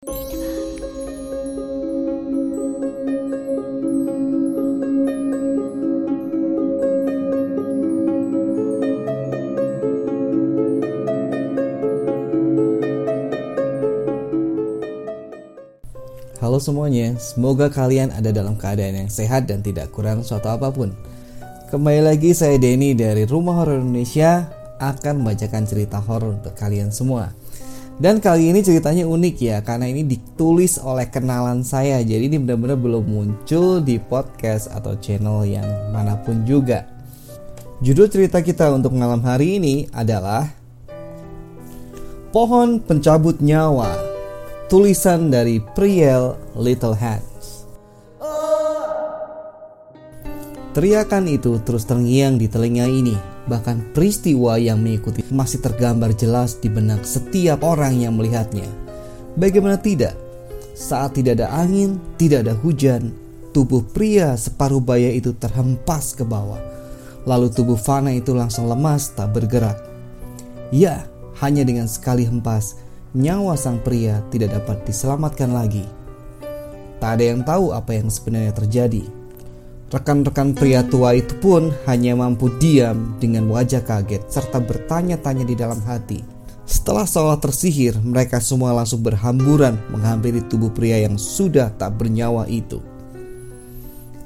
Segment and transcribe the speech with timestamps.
[0.00, 0.16] Halo
[16.56, 20.96] semuanya, semoga kalian ada dalam keadaan yang sehat dan tidak kurang suatu apa pun.
[21.68, 24.48] Kembali lagi saya Denny dari Rumah Horor Indonesia
[24.80, 27.36] akan membacakan cerita horor untuk kalian semua.
[28.00, 32.00] Dan kali ini ceritanya unik ya karena ini ditulis oleh kenalan saya.
[32.00, 36.88] Jadi ini benar-benar belum muncul di podcast atau channel yang mana pun juga.
[37.84, 40.48] Judul cerita kita untuk malam hari ini adalah
[42.32, 43.92] Pohon Pencabut Nyawa.
[44.72, 47.68] Tulisan dari Priel Little Hands.
[50.72, 56.68] Teriakan itu terus terngiang di telinga ini Bahkan peristiwa yang mengikuti masih tergambar jelas di
[56.68, 58.68] benak setiap orang yang melihatnya.
[59.38, 60.18] Bagaimana tidak?
[60.76, 63.12] Saat tidak ada angin, tidak ada hujan,
[63.52, 66.60] tubuh pria separuh baya itu terhempas ke bawah.
[67.28, 69.76] Lalu tubuh Fana itu langsung lemas tak bergerak.
[70.72, 71.04] Ya,
[71.44, 72.80] hanya dengan sekali hempas,
[73.12, 75.84] nyawa sang pria tidak dapat diselamatkan lagi.
[77.00, 79.19] Tak ada yang tahu apa yang sebenarnya terjadi.
[79.90, 85.82] Rekan-rekan pria tua itu pun hanya mampu diam dengan wajah kaget serta bertanya-tanya di dalam
[85.82, 86.22] hati.
[86.62, 92.78] Setelah seolah tersihir, mereka semua langsung berhamburan menghampiri tubuh pria yang sudah tak bernyawa itu.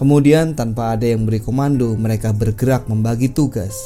[0.00, 3.76] Kemudian tanpa ada yang beri komando, mereka bergerak membagi tugas.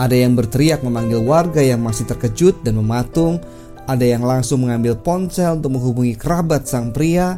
[0.00, 3.36] Ada yang berteriak memanggil warga yang masih terkejut dan mematung,
[3.84, 7.36] ada yang langsung mengambil ponsel untuk menghubungi kerabat sang pria,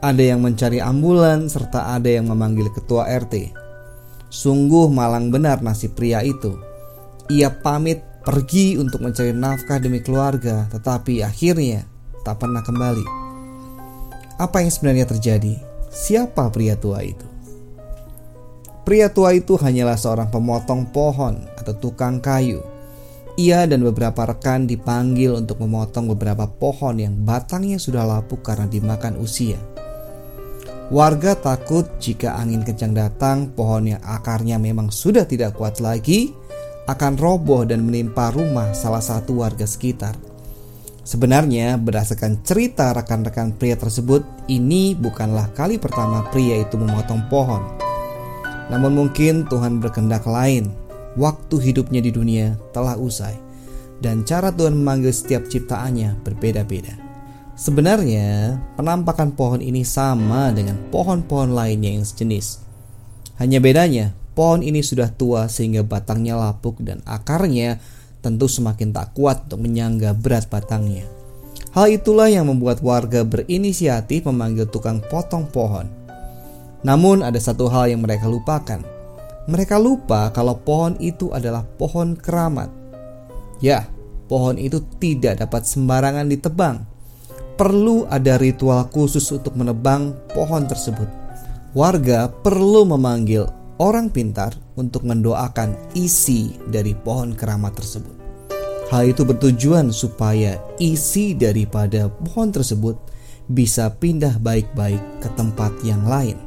[0.00, 3.52] ada yang mencari ambulan, serta ada yang memanggil ketua RT.
[4.32, 6.56] Sungguh malang benar nasib pria itu.
[7.28, 11.84] Ia pamit pergi untuk mencari nafkah demi keluarga, tetapi akhirnya
[12.24, 13.06] tak pernah kembali.
[14.40, 15.60] Apa yang sebenarnya terjadi?
[15.92, 17.26] Siapa pria tua itu?
[18.88, 22.64] Pria tua itu hanyalah seorang pemotong pohon atau tukang kayu.
[23.36, 29.20] Ia dan beberapa rekan dipanggil untuk memotong beberapa pohon yang batangnya sudah lapuk karena dimakan
[29.20, 29.60] usia.
[30.90, 36.34] Warga takut jika angin kencang datang, pohon yang akarnya memang sudah tidak kuat lagi
[36.90, 40.18] akan roboh dan menimpa rumah salah satu warga sekitar.
[41.06, 47.62] Sebenarnya, berdasarkan cerita rekan-rekan pria tersebut, ini bukanlah kali pertama pria itu memotong pohon.
[48.66, 50.74] Namun mungkin Tuhan berkendak lain.
[51.14, 53.38] Waktu hidupnya di dunia telah usai,
[54.02, 57.09] dan cara Tuhan memanggil setiap ciptaannya berbeda-beda.
[57.60, 62.56] Sebenarnya, penampakan pohon ini sama dengan pohon-pohon lainnya yang sejenis.
[63.36, 67.76] Hanya bedanya, pohon ini sudah tua sehingga batangnya lapuk dan akarnya
[68.24, 71.04] tentu semakin tak kuat untuk menyangga berat batangnya.
[71.76, 75.84] Hal itulah yang membuat warga berinisiatif memanggil tukang potong pohon.
[76.80, 78.80] Namun ada satu hal yang mereka lupakan.
[79.44, 82.72] Mereka lupa kalau pohon itu adalah pohon keramat.
[83.60, 83.84] Ya,
[84.32, 86.89] pohon itu tidak dapat sembarangan ditebang
[87.60, 91.04] perlu ada ritual khusus untuk menebang pohon tersebut.
[91.76, 93.44] Warga perlu memanggil
[93.76, 98.16] orang pintar untuk mendoakan isi dari pohon keramat tersebut.
[98.88, 102.96] Hal itu bertujuan supaya isi daripada pohon tersebut
[103.44, 106.40] bisa pindah baik-baik ke tempat yang lain.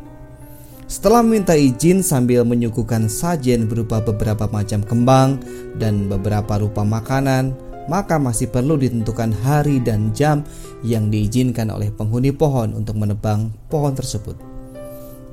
[0.89, 5.37] Setelah meminta izin sambil menyuguhkan sajian berupa beberapa macam kembang
[5.77, 7.53] dan beberapa rupa makanan,
[7.87, 10.43] maka masih perlu ditentukan hari dan jam
[10.83, 14.35] yang diizinkan oleh penghuni pohon untuk menebang pohon tersebut.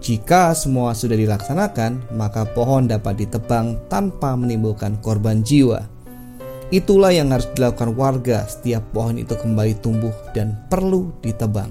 [0.00, 5.84] Jika semua sudah dilaksanakan, maka pohon dapat ditebang tanpa menimbulkan korban jiwa.
[6.72, 11.68] Itulah yang harus dilakukan warga setiap pohon itu kembali tumbuh dan perlu ditebang.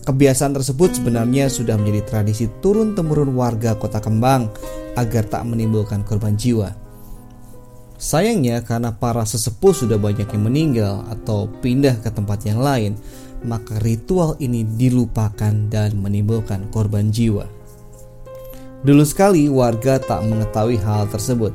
[0.00, 4.50] Kebiasaan tersebut sebenarnya sudah menjadi tradisi turun-temurun warga Kota Kembang
[4.98, 6.89] agar tak menimbulkan korban jiwa.
[8.00, 12.96] Sayangnya karena para sesepuh sudah banyak yang meninggal atau pindah ke tempat yang lain,
[13.44, 17.44] maka ritual ini dilupakan dan menimbulkan korban jiwa.
[18.80, 21.52] Dulu sekali warga tak mengetahui hal tersebut.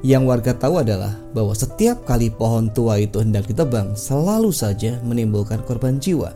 [0.00, 5.60] Yang warga tahu adalah bahwa setiap kali pohon tua itu hendak ditebang selalu saja menimbulkan
[5.68, 6.32] korban jiwa.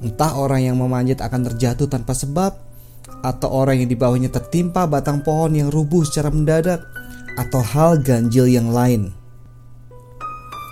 [0.00, 2.56] Entah orang yang memanjat akan terjatuh tanpa sebab,
[3.20, 6.80] atau orang yang di bawahnya tertimpa batang pohon yang rubuh secara mendadak,
[7.40, 9.16] atau hal ganjil yang lain.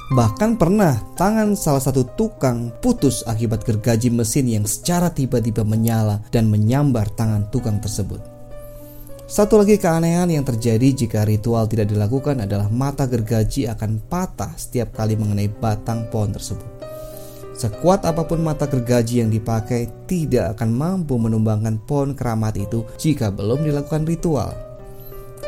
[0.08, 6.48] Bahkan pernah tangan salah satu tukang putus akibat gergaji mesin yang secara tiba-tiba menyala dan
[6.48, 8.20] menyambar tangan tukang tersebut.
[9.28, 14.96] Satu lagi keanehan yang terjadi jika ritual tidak dilakukan adalah mata gergaji akan patah setiap
[14.96, 16.64] kali mengenai batang pohon tersebut.
[17.52, 23.28] Sekuat apa pun mata gergaji yang dipakai tidak akan mampu menumbangkan pohon keramat itu jika
[23.28, 24.67] belum dilakukan ritual.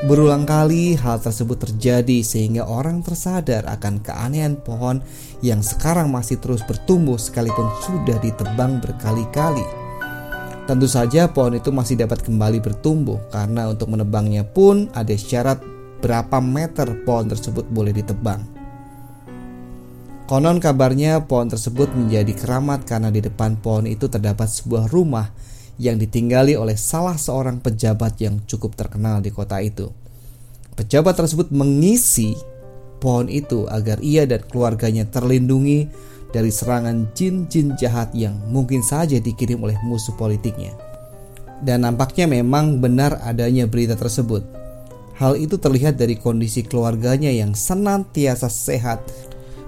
[0.00, 5.04] Berulang kali hal tersebut terjadi sehingga orang tersadar akan keanehan pohon
[5.44, 9.60] yang sekarang masih terus bertumbuh sekalipun sudah ditebang berkali-kali.
[10.64, 15.60] Tentu saja pohon itu masih dapat kembali bertumbuh karena untuk menebangnya pun ada syarat
[16.00, 18.40] berapa meter pohon tersebut boleh ditebang.
[20.24, 25.28] Konon kabarnya pohon tersebut menjadi keramat karena di depan pohon itu terdapat sebuah rumah
[25.80, 29.88] yang ditinggali oleh salah seorang pejabat yang cukup terkenal di kota itu.
[30.76, 32.36] Pejabat tersebut mengisi
[33.00, 35.88] pohon itu agar ia dan keluarganya terlindungi
[36.36, 40.76] dari serangan jin-jin jahat yang mungkin saja dikirim oleh musuh politiknya.
[41.64, 44.44] Dan nampaknya memang benar adanya berita tersebut.
[45.16, 49.04] Hal itu terlihat dari kondisi keluarganya yang senantiasa sehat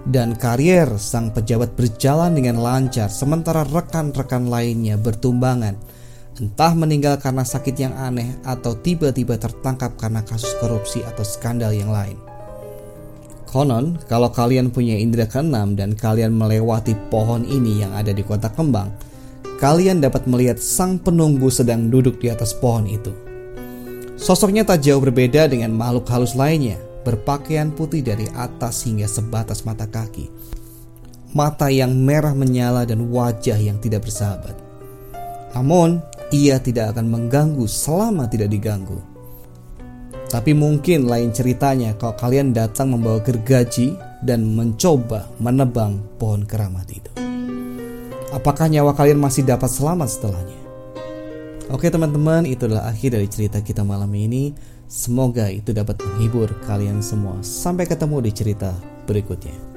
[0.09, 5.77] dan karier sang pejabat berjalan dengan lancar sementara rekan-rekan lainnya bertumbangan
[6.41, 11.93] entah meninggal karena sakit yang aneh atau tiba-tiba tertangkap karena kasus korupsi atau skandal yang
[11.93, 12.17] lain.
[13.53, 18.49] Konon, kalau kalian punya indera keenam dan kalian melewati pohon ini yang ada di kota
[18.49, 18.89] kembang,
[19.61, 23.13] kalian dapat melihat sang penunggu sedang duduk di atas pohon itu.
[24.17, 29.85] Sosoknya tak jauh berbeda dengan makhluk halus lainnya, berpakaian putih dari atas hingga sebatas mata
[29.85, 30.33] kaki.
[31.37, 34.57] Mata yang merah menyala dan wajah yang tidak bersahabat.
[35.53, 36.01] Namun,
[36.33, 38.99] ia tidak akan mengganggu selama tidak diganggu.
[40.33, 43.93] Tapi mungkin lain ceritanya kalau kalian datang membawa gergaji
[44.25, 47.13] dan mencoba menebang pohon keramat itu.
[48.33, 50.61] Apakah nyawa kalian masih dapat selamat setelahnya?
[51.69, 54.57] Oke teman-teman, itu adalah akhir dari cerita kita malam ini.
[54.89, 57.45] Semoga itu dapat menghibur kalian semua.
[57.45, 58.73] Sampai ketemu di cerita
[59.05, 59.72] berikutnya.